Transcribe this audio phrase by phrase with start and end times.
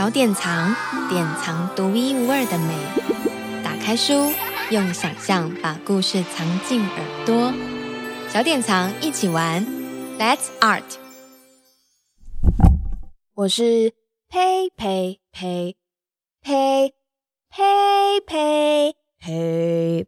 [0.00, 0.74] 小典藏，
[1.10, 2.74] 典藏独一无二的美。
[3.62, 4.32] 打开书，
[4.70, 7.52] 用想象把故事藏进耳朵。
[8.30, 9.62] 小典藏一起玩
[10.18, 10.84] ，Let's Art。
[13.34, 13.92] 我是
[14.26, 15.76] 呸呸呸
[16.40, 16.94] 呸
[17.50, 20.06] 呸呸呸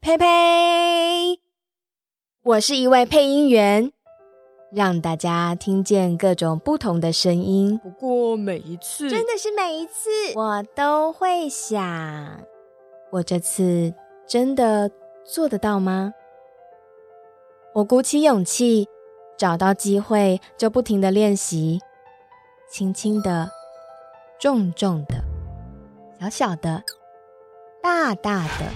[0.00, 1.40] 呸呸，
[2.42, 3.92] 我是一位配音员。
[4.74, 7.78] 让大家听见各种不同的声音。
[7.78, 12.40] 不过每一次，真的是每一次，我都会想，
[13.12, 13.94] 我这次
[14.26, 14.90] 真的
[15.24, 16.12] 做得到吗？
[17.72, 18.88] 我鼓起勇气，
[19.36, 21.78] 找到机会就不停的练习，
[22.68, 23.48] 轻轻的、
[24.40, 25.14] 重重的、
[26.20, 26.82] 小小的、
[27.80, 28.72] 大大的，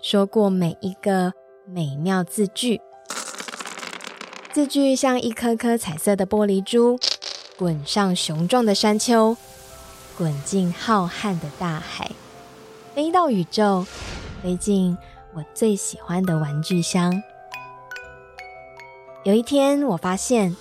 [0.00, 1.32] 说过每一个
[1.64, 2.80] 美妙字句。
[4.52, 6.98] 字句像一颗颗彩色的玻璃珠，
[7.56, 9.36] 滚上雄壮的山丘，
[10.18, 12.10] 滚进浩瀚的大海，
[12.92, 13.86] 飞到宇宙，
[14.42, 14.98] 飞进
[15.34, 17.22] 我最喜欢的玩具箱。
[19.22, 20.56] 有一天，我发现，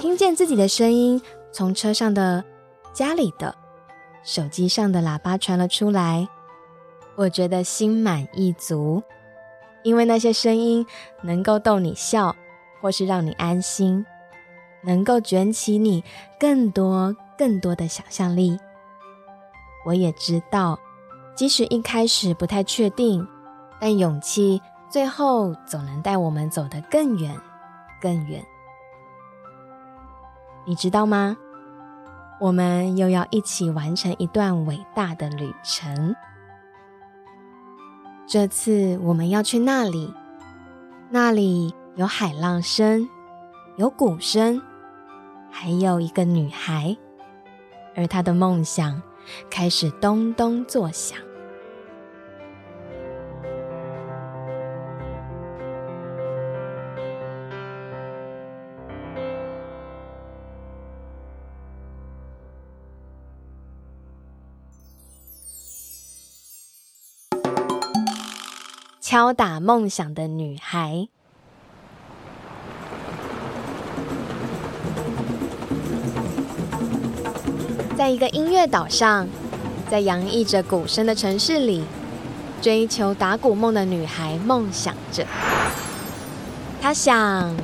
[0.00, 1.20] 听见自己的声音
[1.52, 2.42] 从车上的、
[2.94, 3.54] 家里的、
[4.24, 6.26] 手机上的喇叭传了出来，
[7.16, 9.02] 我觉得心满意足，
[9.82, 10.86] 因为那些声音
[11.20, 12.34] 能够逗你笑。
[12.84, 14.04] 或是让你安心，
[14.82, 16.04] 能够卷起你
[16.38, 18.60] 更多更多的想象力。
[19.86, 20.78] 我也知道，
[21.34, 23.26] 即使一开始不太确定，
[23.80, 27.34] 但勇气最后总能带我们走得更远
[28.02, 28.44] 更远。
[30.66, 31.38] 你知道吗？
[32.38, 36.14] 我们又要一起完成一段伟大的旅程。
[38.26, 40.12] 这次我们要去那里，
[41.08, 41.74] 那里。
[41.96, 43.08] 有海浪声，
[43.76, 44.60] 有鼓声，
[45.48, 46.96] 还有一个女孩，
[47.94, 49.00] 而她的梦想
[49.48, 51.16] 开始咚咚作响。
[69.00, 71.08] 敲打梦想的女孩。
[78.04, 79.26] 在一个音乐岛上，
[79.90, 81.84] 在洋溢着鼓声的城市里，
[82.60, 85.24] 追求打鼓梦的女孩梦想着。
[86.82, 87.56] 她想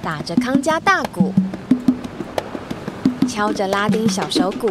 [0.00, 1.34] 打着康佳大鼓，
[3.26, 4.70] 敲着拉丁小手鼓。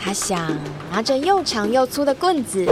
[0.00, 0.56] 她想
[0.92, 2.64] 拿着又长又粗的棍子，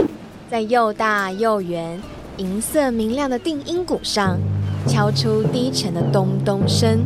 [0.49, 2.01] 在又大又圆、
[2.37, 4.39] 银色明亮的定音鼓上
[4.87, 7.03] 敲出低沉的咚咚声。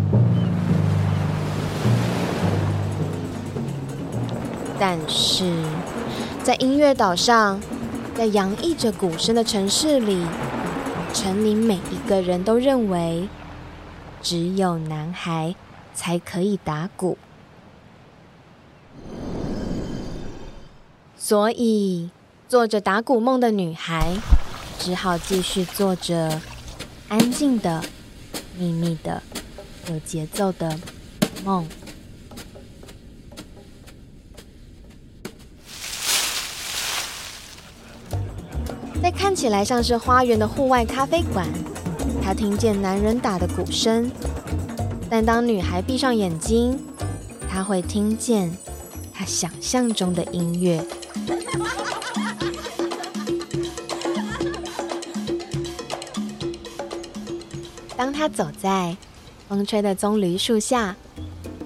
[4.79, 5.63] 但是，
[6.43, 7.61] 在音乐岛上，
[8.13, 10.25] 在洋溢着鼓声的城市里，
[11.13, 13.29] 城里每一个人都认为，
[14.21, 15.55] 只有男孩
[15.93, 17.17] 才可以打鼓。
[21.17, 22.09] 所以，
[22.47, 24.13] 做着打鼓梦的女孩，
[24.77, 26.41] 只好继续做着
[27.07, 27.81] 安静的、
[28.57, 29.23] 秘密的、
[29.89, 30.77] 有节奏的
[31.43, 31.65] 梦。
[39.05, 41.47] 在看起来像是花园的户外咖啡馆，
[42.23, 44.11] 她听见男人打的鼓声，
[45.07, 46.79] 但当女孩闭上眼睛，
[47.47, 48.51] 她会听见
[49.13, 50.83] 她想象中的音乐。
[57.95, 58.97] 当她走在
[59.47, 60.95] 风吹的棕榈树下，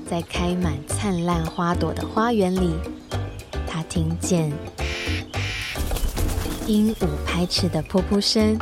[0.09, 2.73] 在开满灿烂花朵的花园里，
[3.65, 4.51] 她听见。
[6.69, 8.55] 鹦鹉拍翅的噗噗声，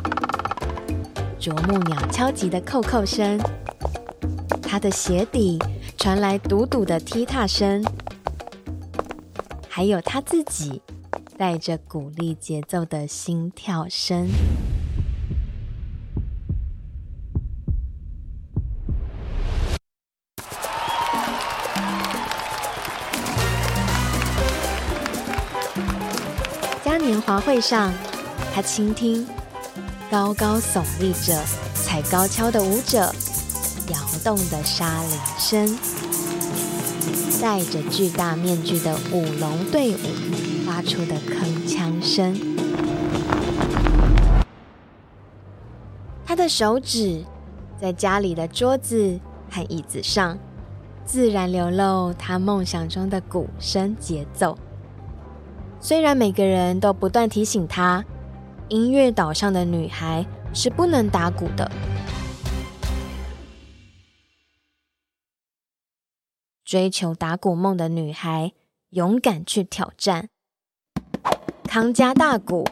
[1.38, 3.38] 啄木鸟敲击的扣扣声，
[4.62, 5.60] 它的鞋底
[5.98, 7.84] 传来笃笃的踢踏声，
[9.68, 10.82] 还有它自己
[11.38, 14.30] 带着鼓励节奏的心跳声。
[27.08, 27.94] 年华会上，
[28.54, 29.26] 他倾听
[30.12, 31.42] 高高耸立着
[31.74, 33.00] 踩高跷的舞者
[33.90, 35.80] 摇动的沙铃声，
[37.42, 40.00] 戴着巨大面具的舞龙队伍
[40.66, 42.38] 发出的铿锵声。
[46.26, 47.24] 他的手指
[47.80, 49.18] 在家里的桌子
[49.50, 50.38] 和椅子上
[51.06, 54.58] 自然流露他梦想中的鼓声节奏。
[55.80, 58.04] 虽然每个人都不断提醒她，
[58.68, 61.72] 音乐岛上的女孩是不能打鼓的。
[66.66, 68.52] 追求打鼓梦的女孩
[68.90, 70.28] 勇敢去挑战，
[71.64, 72.66] 康佳大鼓、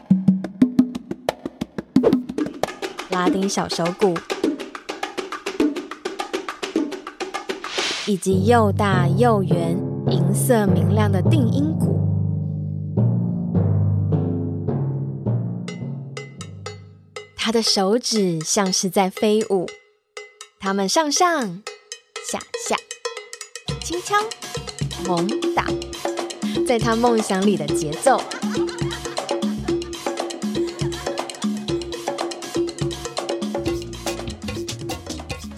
[3.10, 4.14] 拉丁小手鼓，
[8.06, 12.05] 以及又大又圆、银色明亮的定音鼓。
[17.46, 19.68] 她的手指像是在飞舞，
[20.58, 21.62] 它们上上
[22.28, 22.76] 下下。
[23.84, 24.16] 轻敲、
[25.06, 25.64] 猛打，
[26.66, 28.20] 在他梦想里的节奏。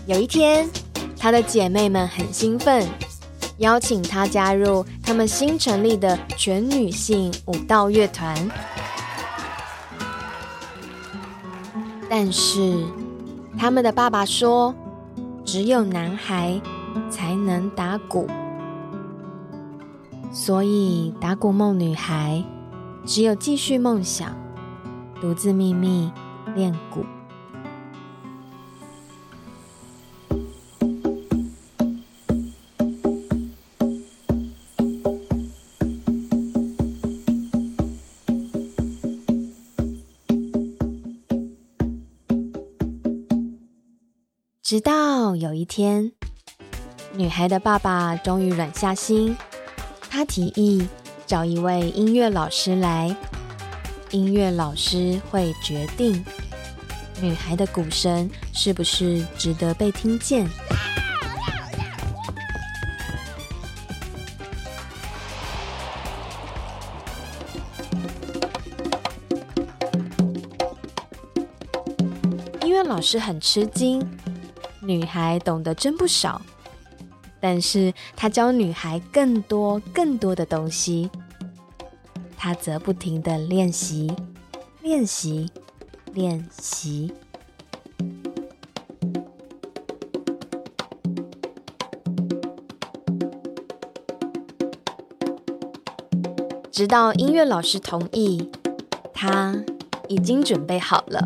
[0.07, 0.69] 有一天，
[1.19, 2.87] 他的姐妹们很兴奋，
[3.61, 8.37] 邀请他加入他们新成立的全女性舞蹈乐团。
[12.09, 12.85] 但是，
[13.59, 14.75] 他们的爸爸说，
[15.45, 16.61] 只有男孩。
[17.11, 18.27] 才能打鼓，
[20.33, 22.43] 所以打鼓梦女孩
[23.05, 24.35] 只有继续梦想，
[25.21, 26.11] 独自秘密
[26.57, 27.05] 练鼓。
[44.69, 46.13] 直到有一天。
[47.15, 49.35] 女孩的爸爸终于软下心，
[50.11, 50.87] 他提议
[51.27, 53.17] 找一位音乐老师来。
[54.11, 56.23] 音乐老师会决定
[57.23, 60.47] 女孩的鼓声是不是值得被听见。
[72.61, 74.07] 音乐老师很吃惊，
[74.81, 76.41] 女孩懂得真不少。
[77.41, 81.09] 但是他教女孩更多更多的东西，
[82.37, 84.13] 他则不停的练习，
[84.83, 85.49] 练习，
[86.13, 87.13] 练习，
[96.73, 98.51] 直到音乐老师同意，
[99.15, 99.55] 他
[100.09, 101.21] 已经准备好了，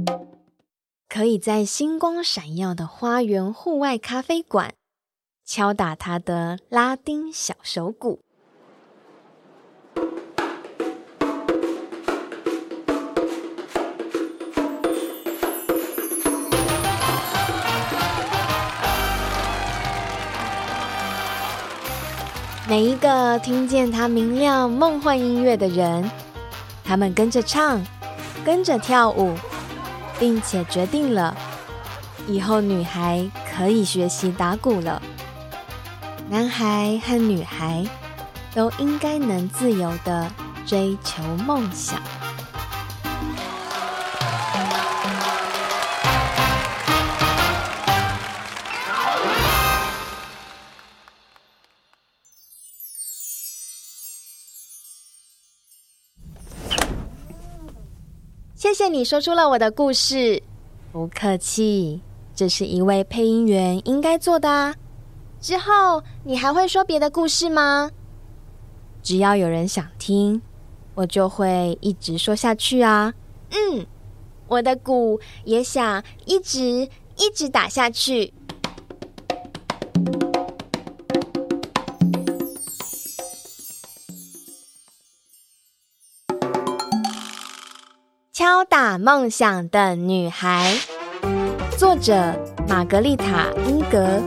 [1.14, 4.72] 可以在星光闪耀的花园户外咖啡馆。
[5.44, 8.20] 敲打他的拉丁小手鼓。
[22.66, 26.10] 每一个听见他明亮梦幻音乐的人，
[26.82, 27.84] 他们跟着唱，
[28.46, 29.34] 跟着跳舞，
[30.18, 31.36] 并且决定了，
[32.26, 35.00] 以后女孩可以学习打鼓了。
[36.28, 37.84] 男孩和女孩
[38.54, 40.30] 都应该能自由的
[40.64, 42.00] 追求梦想。
[58.82, 60.42] 谢你说出了我的故事，
[60.90, 62.00] 不客气，
[62.34, 64.74] 这是一位配音员应该做的啊。
[65.40, 67.92] 之后，你还会说别的故事吗？
[69.00, 70.42] 只要有人想听，
[70.96, 73.14] 我就会一直说下去啊。
[73.50, 73.86] 嗯，
[74.48, 76.60] 我的鼓也想一直
[77.16, 78.34] 一直打下去。
[88.42, 90.76] 敲打梦想的女孩，
[91.78, 92.34] 作者
[92.68, 94.20] 玛格丽塔·英格。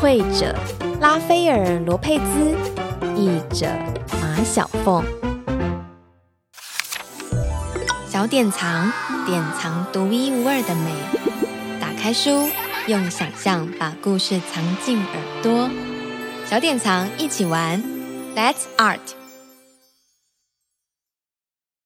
[0.00, 0.52] 绘者
[1.00, 2.56] 拉斐尔·罗佩兹，
[3.14, 3.68] 译者
[4.20, 5.04] 马小凤。
[8.08, 8.92] 小典藏，
[9.26, 10.90] 典藏独一无二的美。
[11.80, 12.48] 打开书，
[12.88, 15.70] 用想象把故事藏进耳朵。
[16.46, 17.80] 小典藏，一起玩
[18.34, 19.25] ，Let's Art。